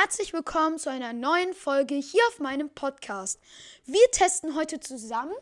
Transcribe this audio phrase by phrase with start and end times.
[0.00, 3.40] herzlich willkommen zu einer neuen Folge hier auf meinem Podcast.
[3.84, 5.32] Wir testen heute zusammen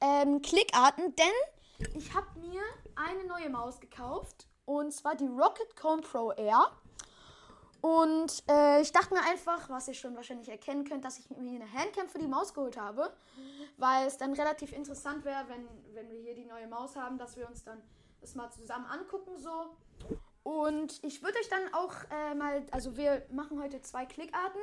[0.00, 2.62] ähm, Klickarten, denn ich habe mir
[2.96, 6.72] eine neue Maus gekauft und zwar die Rocket Cone Pro Air.
[7.80, 11.60] Und äh, ich dachte mir einfach, was ihr schon wahrscheinlich erkennen könnt, dass ich mir
[11.60, 13.12] eine Handcam für die Maus geholt habe,
[13.76, 17.36] weil es dann relativ interessant wäre, wenn, wenn wir hier die neue Maus haben, dass
[17.36, 17.80] wir uns dann
[18.20, 19.76] das mal zusammen angucken so.
[20.42, 24.60] Und ich würde euch dann auch äh, mal, also wir machen heute zwei Klickarten.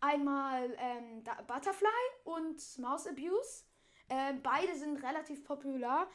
[0.00, 1.88] Einmal ähm, Butterfly
[2.24, 3.64] und Mouse Abuse.
[4.08, 6.06] Äh, beide sind relativ populär.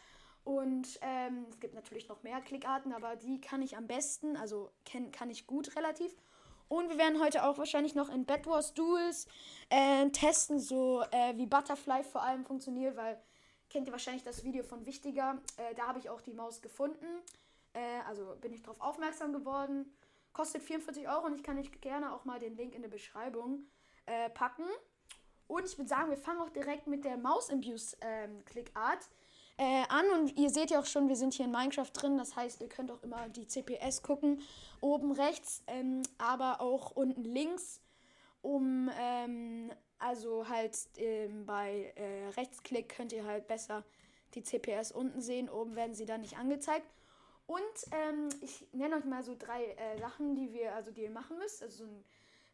[0.45, 4.71] Und ähm, es gibt natürlich noch mehr Klickarten, aber die kann ich am besten, also
[4.83, 6.13] kenn, kann ich gut relativ.
[6.67, 9.27] Und wir werden heute auch wahrscheinlich noch in Bed Wars Duels
[9.69, 13.21] äh, testen, so äh, wie Butterfly vor allem funktioniert, weil
[13.69, 15.41] kennt ihr wahrscheinlich das Video von Wichtiger.
[15.57, 17.05] Äh, da habe ich auch die Maus gefunden.
[17.73, 19.91] Äh, also bin ich darauf aufmerksam geworden.
[20.31, 23.67] Kostet 44 Euro und ich kann euch gerne auch mal den Link in der Beschreibung
[24.05, 24.65] äh, packen.
[25.47, 28.43] Und ich würde sagen, wir fangen auch direkt mit der Maus Abuse ähm,
[29.57, 30.05] äh, an.
[30.19, 32.17] Und ihr seht ja auch schon, wir sind hier in Minecraft drin.
[32.17, 34.41] Das heißt, ihr könnt auch immer die CPS gucken.
[34.81, 37.81] Oben rechts, ähm, aber auch unten links.
[38.41, 43.85] Um, ähm, also halt ähm, bei äh, Rechtsklick könnt ihr halt besser
[44.33, 45.49] die CPS unten sehen.
[45.49, 46.87] Oben werden sie dann nicht angezeigt.
[47.45, 51.11] Und ähm, ich nenne euch mal so drei äh, Sachen, die wir, also die ihr
[51.11, 51.61] machen müsst.
[51.61, 51.91] Also so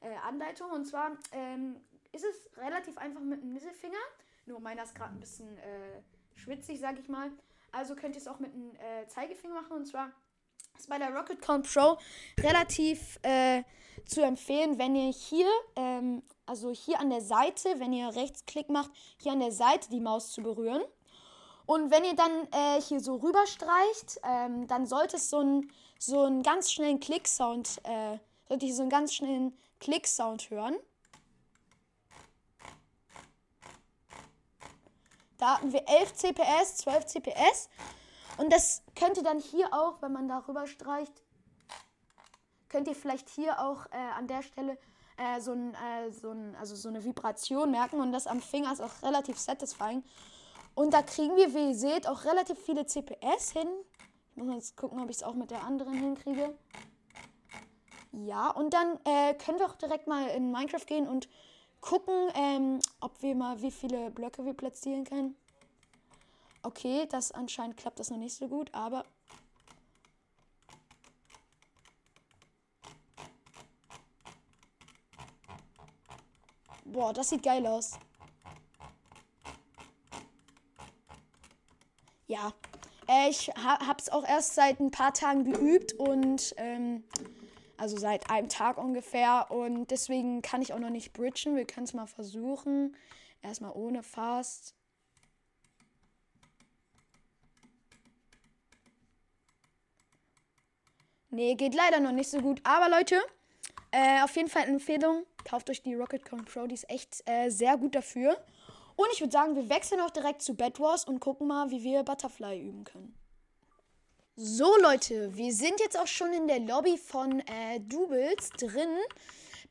[0.02, 0.72] eine äh, Anleitung.
[0.72, 1.76] Und zwar ähm,
[2.12, 3.98] ist es relativ einfach mit dem Mittelfinger.
[4.46, 6.02] Nur meiner ist gerade ein bisschen äh,
[6.36, 7.32] schwitzig, sag ich mal.
[7.72, 9.78] Also könnt ihr es auch mit dem äh, Zeigefinger machen.
[9.78, 10.12] Und zwar
[10.78, 11.98] ist bei der Rocket Count Pro
[12.40, 13.64] relativ äh,
[14.06, 18.92] zu empfehlen, wenn ihr hier, ähm, also hier an der Seite, wenn ihr Rechtsklick macht,
[19.22, 20.82] hier an der Seite die Maus zu berühren.
[21.70, 26.24] Und wenn ihr dann äh, hier so rüberstreicht, ähm, dann sollte es so einen so
[26.24, 28.18] einen ganz schnellen Klicksound, äh,
[28.48, 30.76] sollte ich so einen ganz schnellen Klicksound hören.
[35.38, 37.70] Da hatten wir 11 CPS, 12 CPS.
[38.38, 41.14] Und das könnt ihr dann hier auch, wenn man da rüberstreicht,
[42.70, 44.76] könnt ihr vielleicht hier auch äh, an der Stelle
[45.18, 48.02] äh, so, ein, äh, so, ein, also so eine Vibration merken.
[48.02, 50.04] Und das am Finger ist auch relativ satisfying.
[50.80, 53.68] Und da kriegen wir, wie ihr seht, auch relativ viele CPS hin.
[54.32, 56.58] Ich muss jetzt gucken, ob ich es auch mit der anderen hinkriege.
[58.14, 61.28] Ja, und dann äh, können wir auch direkt mal in Minecraft gehen und
[61.82, 65.36] gucken, ähm, ob wir mal, wie viele Blöcke wir platzieren können.
[66.64, 69.04] Okay, das anscheinend klappt das noch nicht so gut, aber
[76.86, 78.00] Boah, das sieht geil aus.
[82.30, 82.54] Ja,
[83.08, 87.04] äh, ich habe es auch erst seit ein paar Tagen geübt und ähm,
[87.76, 91.56] also seit einem Tag ungefähr und deswegen kann ich auch noch nicht bridgen.
[91.56, 92.96] Wir können es mal versuchen.
[93.42, 94.76] Erstmal ohne Fast.
[101.32, 102.62] Nee, geht leider noch nicht so gut.
[102.64, 103.20] Aber Leute,
[103.92, 105.26] äh, auf jeden Fall eine Empfehlung.
[105.46, 108.38] Kauft euch die Rocket Con Pro, die ist echt äh, sehr gut dafür.
[109.00, 111.84] Und ich würde sagen, wir wechseln auch direkt zu Bed Wars und gucken mal, wie
[111.86, 113.18] wir Butterfly üben können.
[114.36, 118.90] So Leute, wir sind jetzt auch schon in der Lobby von äh, Doubles drin.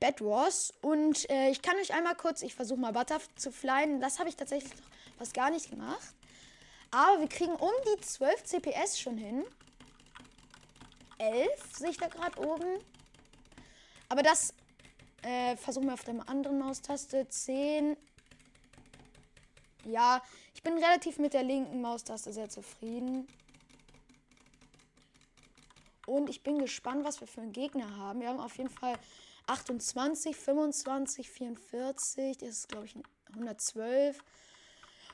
[0.00, 0.72] Bed Wars.
[0.80, 4.00] Und äh, ich kann euch einmal kurz, ich versuche mal Butterfly zu flyen.
[4.00, 6.14] Das habe ich tatsächlich noch fast gar nicht gemacht.
[6.90, 9.44] Aber wir kriegen um die 12 CPS schon hin.
[11.18, 12.78] 11 sehe ich da gerade oben.
[14.08, 14.54] Aber das
[15.20, 17.28] äh, versuchen wir auf der anderen Maustaste.
[17.28, 17.94] 10,
[19.88, 20.22] ja,
[20.54, 23.26] ich bin relativ mit der linken Maustaste sehr zufrieden.
[26.06, 28.20] Und ich bin gespannt, was wir für einen Gegner haben.
[28.20, 28.94] Wir haben auf jeden Fall
[29.46, 32.38] 28, 25, 44.
[32.38, 32.94] Das ist, glaube ich,
[33.34, 34.18] 112.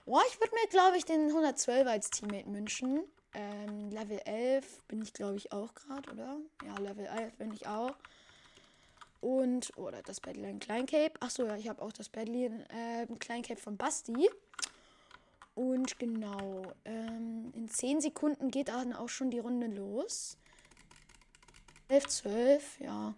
[0.07, 3.03] Boah, ich würde mir, glaube ich, den 112 als Teammate wünschen.
[3.33, 6.37] Ähm, Level 11 bin ich, glaube ich, auch gerade, oder?
[6.65, 7.97] Ja, Level 11 bin ich auch.
[9.21, 11.15] Und, oder das Badly Kleincape.
[11.21, 14.31] Achso, ja, ich habe auch das Badly äh, Kleincape von Basti.
[15.55, 20.37] Und genau, ähm, in 10 Sekunden geht dann auch schon die Runde los.
[21.89, 23.15] 11, 12, ja.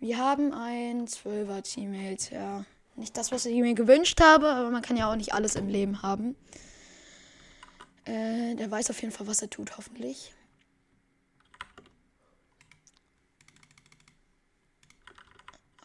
[0.00, 2.64] Wir haben ein 12er Teammate, ja.
[2.96, 5.68] Nicht das, was ich mir gewünscht habe, aber man kann ja auch nicht alles im
[5.68, 6.34] Leben haben.
[8.04, 10.32] Äh, der weiß auf jeden Fall, was er tut, hoffentlich.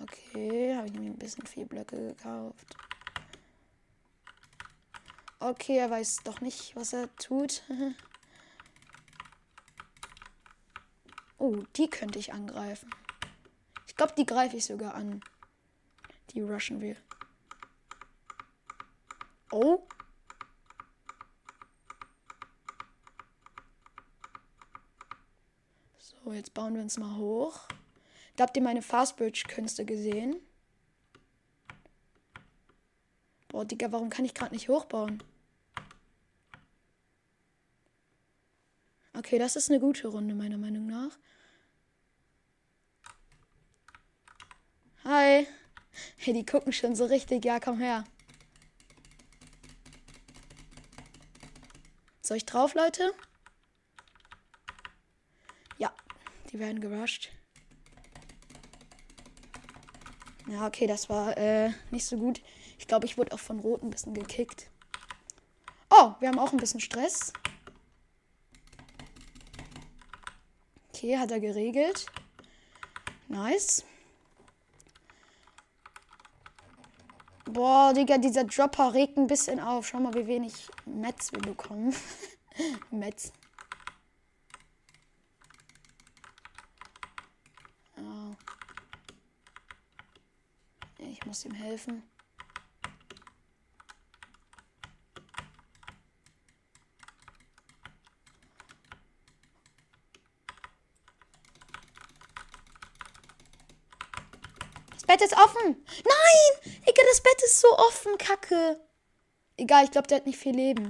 [0.01, 2.75] Okay, habe ich mir ein bisschen viel Blöcke gekauft.
[5.41, 7.63] Okay, er weiß doch nicht, was er tut.
[11.39, 12.91] oh, die könnte ich angreifen.
[13.88, 15.21] Ich glaube, die greife ich sogar an.
[16.29, 16.95] Die rushen wir.
[19.49, 19.88] Oh.
[25.97, 27.67] So, jetzt bauen wir uns mal hoch.
[28.39, 30.35] Habt ihr meine Fastbridge-Künste gesehen?
[33.47, 35.23] Boah, Digga, warum kann ich gerade nicht hochbauen?
[39.23, 41.12] Okay, das ist eine gute Runde, meiner Meinung nach.
[45.03, 45.45] Hi.
[46.18, 47.45] Hey, die gucken schon so richtig.
[47.45, 48.03] Ja, komm her.
[52.23, 53.13] Soll ich drauf, Leute?
[55.77, 55.94] Ja,
[56.51, 57.29] die werden gerusht.
[60.47, 62.41] Ja, okay, das war äh, nicht so gut.
[62.79, 64.71] Ich glaube, ich wurde auch von Rot ein bisschen gekickt.
[65.91, 67.31] Oh, wir haben auch ein bisschen Stress.
[71.01, 72.06] Okay, hat er geregelt.
[73.27, 73.83] Nice.
[77.45, 79.88] Boah, Digga, dieser Dropper regt ein bisschen auf.
[79.88, 80.53] Schau mal, wie wenig
[80.86, 81.95] Metz wir bekommen.
[82.92, 83.33] Metz.
[87.98, 88.36] Oh.
[91.00, 92.03] Ich muss ihm helfen.
[105.12, 105.86] Bett ist offen.
[106.06, 106.74] Nein!
[106.88, 108.80] Digga, das Bett ist so offen, Kacke.
[109.58, 110.90] Egal, ich glaube, der hat nicht viel Leben.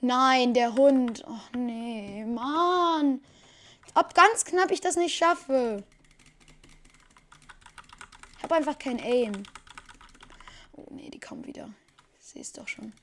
[0.00, 1.22] Nein, der Hund.
[1.28, 3.22] Ach nee, Mann.
[3.94, 5.84] Ob ganz knapp ich das nicht schaffe.
[8.38, 9.42] Ich habe einfach kein Aim.
[10.72, 11.68] Oh nee, die kommen wieder.
[12.18, 12.94] Ich sehe es doch schon.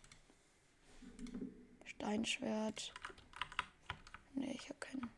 [1.85, 2.91] Steinschwert.
[4.33, 5.11] Nee, ich habe keinen.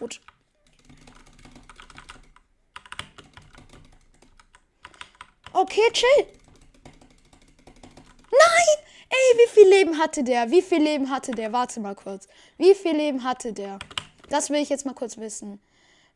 [0.00, 0.20] Rot.
[5.56, 6.26] Okay, chill.
[8.30, 8.76] Nein!
[9.08, 10.50] Ey, wie viel Leben hatte der?
[10.50, 11.50] Wie viel Leben hatte der?
[11.50, 12.28] Warte mal kurz.
[12.58, 13.78] Wie viel Leben hatte der?
[14.28, 15.62] Das will ich jetzt mal kurz wissen.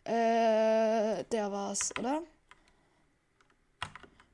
[0.05, 2.23] Äh, der war's, oder?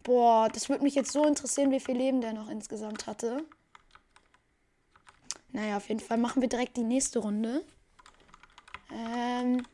[0.02, 3.44] Boah, das würde mich jetzt so interessieren, wie viel Leben der noch insgesamt hatte.
[5.52, 7.64] Naja, auf jeden Fall machen wir direkt die nächste Runde.
[8.90, 9.64] Ähm,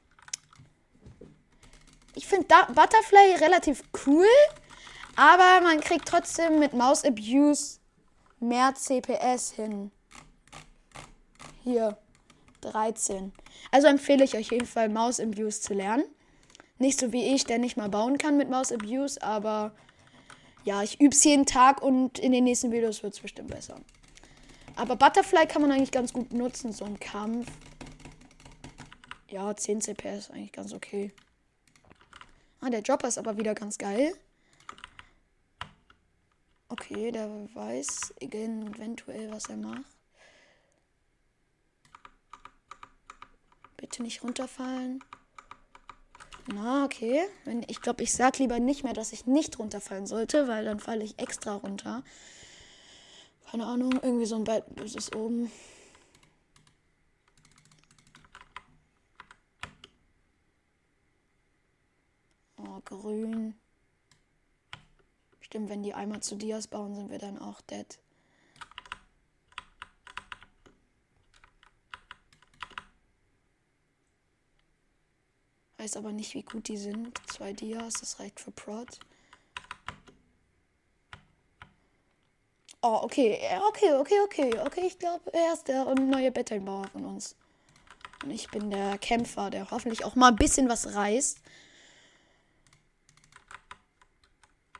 [2.14, 4.26] ich finde Butterfly relativ cool.
[5.17, 7.79] Aber man kriegt trotzdem mit Mouse Abuse
[8.41, 9.91] mehr CPS hin.
[11.62, 11.97] Hier,
[12.62, 13.32] 13.
[13.70, 16.05] Also empfehle ich euch auf jeden Fall Mouse Abuse zu lernen.
[16.79, 19.73] Nicht so wie ich, der nicht mal bauen kann mit Mouse Abuse, aber
[20.64, 23.76] ja, ich übe es jeden Tag und in den nächsten Videos wird es bestimmt besser.
[24.76, 27.47] Aber Butterfly kann man eigentlich ganz gut nutzen, so im Kampf.
[29.29, 31.12] Ja, 10 CPS eigentlich ganz okay.
[32.61, 34.14] Ah, der Dropper ist aber wieder ganz geil.
[36.73, 39.85] Okay, der weiß eventuell, was er macht.
[43.77, 45.05] Bitte nicht runterfallen.
[46.47, 47.25] Na, okay.
[47.69, 51.05] Ich glaube, ich sag lieber nicht mehr, dass ich nicht runterfallen sollte, weil dann falle
[51.05, 52.03] ich extra runter.
[53.51, 55.52] Keine Ahnung, irgendwie so ein Bett ist oben.
[62.57, 63.62] Oh, grün.
[65.52, 67.99] Stimmt, wenn die einmal zu Dias bauen, sind wir dann auch dead.
[75.76, 77.21] Weiß aber nicht, wie gut die sind.
[77.30, 78.99] Zwei Dias, das reicht für Prod.
[82.80, 83.38] Oh, okay.
[83.68, 84.59] Okay, okay, okay.
[84.59, 87.37] Okay, ich glaube, er ist der neue Bettelbauer von uns.
[88.25, 91.42] Und ich bin der Kämpfer, der hoffentlich auch mal ein bisschen was reißt.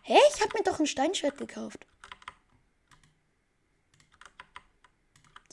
[0.03, 0.19] Hä?
[0.35, 1.87] Ich habe mir doch ein Steinschwert gekauft.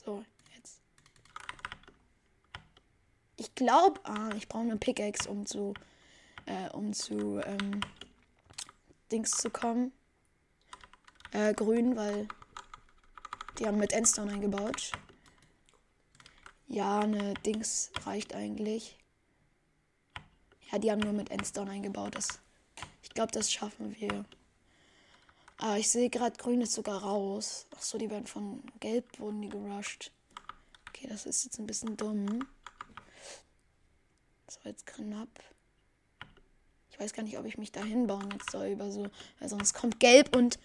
[0.04, 0.24] So,
[0.56, 0.80] jetzt.
[3.36, 5.74] Ich glaube, ah, ich brauche eine Pickaxe, um zu,
[6.46, 7.80] äh, um zu, ähm,
[9.10, 9.92] Dings zu kommen.
[11.32, 12.26] Äh, grün, weil
[13.58, 14.92] die haben mit Endstone eingebaut.
[16.66, 18.96] Ja, eine Dings reicht eigentlich.
[20.70, 22.14] Ja, die haben nur mit Endstone eingebaut.
[22.14, 22.40] Das,
[23.02, 24.24] ich glaube, das schaffen wir.
[25.62, 27.66] Ah, ich sehe gerade, grün ist sogar raus.
[27.76, 30.10] Ach so, die werden von gelb wurden die gerusht.
[30.88, 32.48] Okay, das ist jetzt ein bisschen dumm.
[34.46, 35.28] Das war jetzt knapp.
[36.90, 39.10] Ich weiß gar nicht, ob ich mich da hinbauen jetzt soll über so.
[39.38, 40.58] Weil sonst kommt gelb und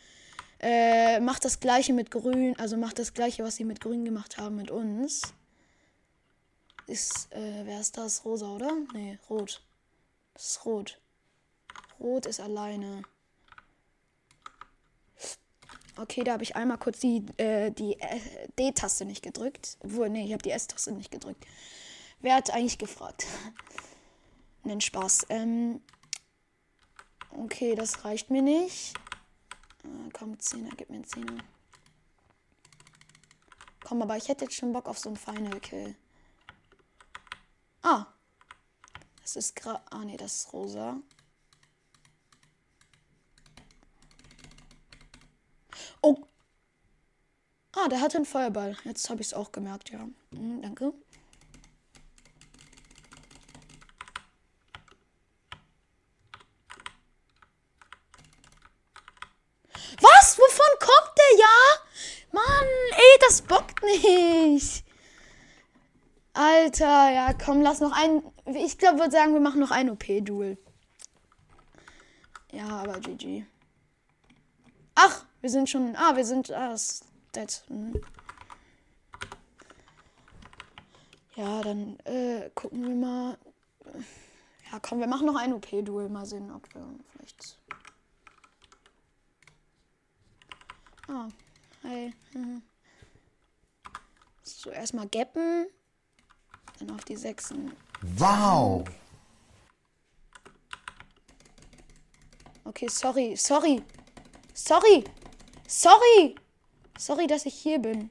[0.61, 2.57] äh, macht das gleiche mit grün.
[2.57, 5.33] Also macht das gleiche, was sie mit grün gemacht haben mit uns.
[6.87, 8.23] Ist, äh, wer ist das?
[8.23, 8.71] Rosa, oder?
[8.93, 9.61] Nee, rot.
[10.35, 11.01] Das ist rot.
[11.99, 13.03] Rot ist alleine.
[15.97, 18.19] Okay, da habe ich einmal kurz die, äh, die äh,
[18.59, 19.77] D-Taste nicht gedrückt.
[19.81, 21.45] Obwohl, nee, ich habe die S-Taste nicht gedrückt.
[22.19, 23.25] Wer hat eigentlich gefragt?
[24.63, 25.27] Nenn Spaß.
[25.29, 25.81] Ähm,
[27.29, 28.93] okay, das reicht mir nicht.
[29.83, 31.37] Äh, komm, Zehner, gib mir einen Zehner.
[33.85, 35.95] Komm, aber ich hätte jetzt schon Bock auf so einen Final Kill.
[37.83, 38.07] Ah.
[39.21, 39.81] Das ist gerade.
[39.91, 40.99] Ah, nee, das ist rosa.
[46.01, 46.15] Oh.
[47.75, 48.77] Ah, der hatte einen Feuerball.
[48.85, 50.07] Jetzt habe ich es auch gemerkt, ja.
[50.31, 50.93] Mhm, danke.
[60.01, 60.37] Was?
[60.39, 61.85] Wovon kommt der ja?
[62.31, 64.85] Mann, ey, das bockt nicht.
[66.33, 68.21] Alter, ja, komm, lass noch ein.
[68.45, 70.57] Ich glaube, würde sagen, wir machen noch ein OP-Duel.
[72.51, 73.45] Ja, aber GG.
[74.95, 75.95] Ach, wir sind schon.
[75.95, 76.51] Ah, wir sind.
[76.51, 76.75] Ah,
[77.67, 78.01] Hm.
[81.35, 83.37] Ja, dann äh, gucken wir mal.
[84.71, 86.09] Ja, komm, wir machen noch ein OP-Duel.
[86.09, 87.59] Mal sehen, ob wir vielleicht.
[91.07, 91.27] Ah,
[91.83, 92.13] hi.
[92.33, 92.61] Mhm.
[94.43, 95.67] So, erstmal gappen.
[96.79, 97.73] Dann auf die Sechsen.
[98.01, 98.85] Wow!
[102.63, 103.81] Okay, sorry, sorry.
[104.53, 105.03] Sorry.
[105.67, 106.35] Sorry.
[106.97, 108.09] Sorry, dass ich hier bin.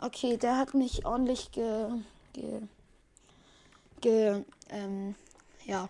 [0.00, 1.88] Okay, der hat mich ordentlich ge.
[2.34, 2.60] ge.
[4.00, 4.44] ge.
[4.68, 5.14] ähm.
[5.64, 5.88] ja.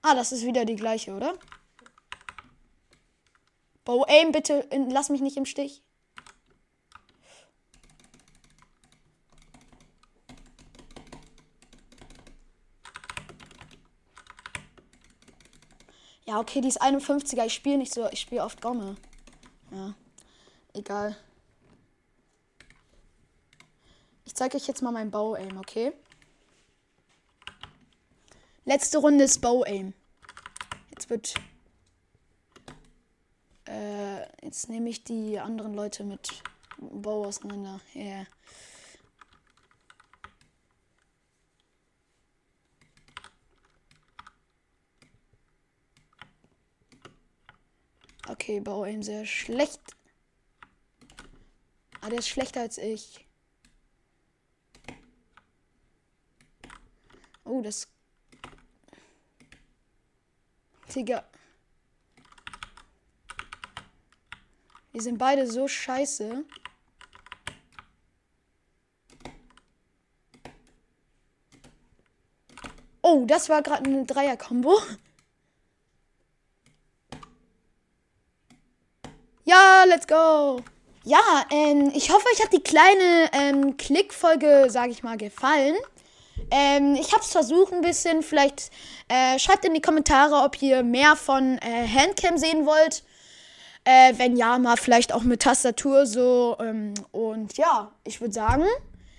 [0.00, 1.34] Ah, das ist wieder die gleiche, oder?
[3.84, 5.82] Bow Aim, bitte lass mich nicht im Stich.
[16.26, 17.46] Ja, okay, die ist 51er.
[17.46, 18.08] Ich spiele nicht so.
[18.10, 18.96] Ich spiele oft Gomme.
[19.70, 19.94] Ja.
[20.74, 21.16] Egal.
[24.24, 25.92] Ich zeige euch jetzt mal mein Bow-Aim, okay?
[28.64, 29.92] Letzte Runde ist Bow-Aim.
[30.90, 31.34] Jetzt wird.
[33.66, 36.42] Äh, jetzt nehme ich die anderen Leute mit
[36.78, 37.80] Bow auseinander.
[37.94, 38.26] Yeah.
[48.42, 49.80] Okay, Bauaim sehr schlecht.
[52.00, 53.24] Ah, der ist schlechter als ich.
[57.44, 57.86] Oh, das.
[60.92, 61.24] Digga.
[64.90, 66.44] Wir sind beide so scheiße.
[73.02, 74.80] Oh, das war gerade eine Dreier-Kombo.
[79.52, 80.62] Ja, let's go.
[81.04, 85.74] Ja, ähm, ich hoffe, euch hat die kleine ähm, Klickfolge, sage ich mal, gefallen.
[86.50, 88.22] Ähm, ich habe es versucht ein bisschen.
[88.22, 88.70] Vielleicht
[89.08, 93.02] äh, schreibt in die Kommentare, ob ihr mehr von äh, Handcam sehen wollt.
[93.84, 96.56] Äh, wenn ja, mal vielleicht auch mit Tastatur so.
[96.58, 98.64] Ähm, und ja, ich würde sagen,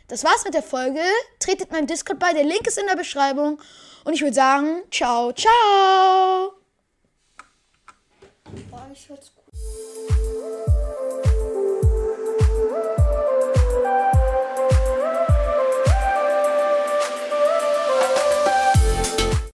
[0.08, 1.02] das war's mit der Folge.
[1.38, 3.62] Tretet meinem Discord bei, der Link ist in der Beschreibung.
[4.04, 6.54] Und ich würde sagen, ciao, ciao.
[8.72, 9.43] Boah, ich hör's gut.
[9.54, 10.33] Música